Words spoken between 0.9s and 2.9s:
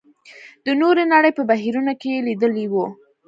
نړۍ په بهیرونو کې یې لېدلي وو.